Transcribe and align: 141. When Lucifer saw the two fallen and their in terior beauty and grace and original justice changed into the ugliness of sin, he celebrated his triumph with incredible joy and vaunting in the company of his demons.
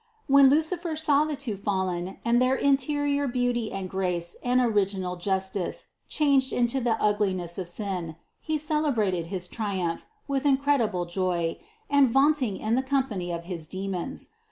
141. 0.25 0.33
When 0.49 0.57
Lucifer 0.57 0.95
saw 0.95 1.25
the 1.25 1.35
two 1.35 1.55
fallen 1.55 2.17
and 2.25 2.41
their 2.41 2.55
in 2.55 2.75
terior 2.75 3.31
beauty 3.31 3.71
and 3.71 3.87
grace 3.87 4.35
and 4.43 4.59
original 4.59 5.15
justice 5.15 5.89
changed 6.09 6.51
into 6.51 6.81
the 6.81 6.99
ugliness 6.99 7.59
of 7.59 7.67
sin, 7.67 8.15
he 8.39 8.57
celebrated 8.57 9.27
his 9.27 9.47
triumph 9.47 10.07
with 10.27 10.43
incredible 10.43 11.05
joy 11.05 11.59
and 11.87 12.09
vaunting 12.09 12.57
in 12.57 12.73
the 12.73 12.81
company 12.81 13.31
of 13.31 13.45
his 13.45 13.67
demons. 13.67 14.29